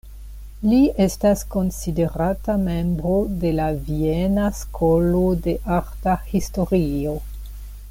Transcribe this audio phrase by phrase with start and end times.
[0.69, 7.15] Li estas konsiderata membro de la "Viena Skolo de Arta Historio".